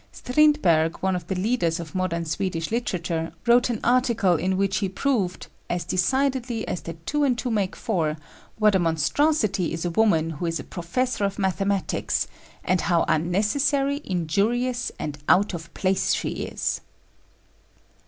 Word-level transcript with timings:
Strindberg, 0.11 0.97
one 1.03 1.15
of 1.15 1.27
the 1.27 1.35
leaders 1.35 1.79
of 1.79 1.93
modern 1.93 2.25
Swedish 2.25 2.71
literature, 2.71 3.31
wrote 3.45 3.69
an 3.69 3.79
article 3.83 4.33
in 4.35 4.57
which 4.57 4.77
he 4.77 4.89
proved, 4.89 5.45
"as 5.69 5.83
decidedly 5.85 6.67
as 6.67 6.81
that 6.81 7.05
two 7.05 7.23
and 7.23 7.37
two 7.37 7.51
make 7.51 7.75
four, 7.75 8.17
what 8.57 8.73
a 8.73 8.79
monstrosity 8.79 9.71
is 9.71 9.85
a 9.85 9.91
woman 9.91 10.31
who 10.31 10.47
is 10.47 10.59
a 10.59 10.63
professor 10.63 11.23
of 11.23 11.37
mathematics, 11.37 12.25
and 12.63 12.81
how 12.81 13.05
unnecessary, 13.07 14.01
injurious 14.03 14.91
and 14.97 15.19
out 15.29 15.53
of 15.53 15.71
place 15.75 16.15
she 16.15 16.29
is." 16.29 16.81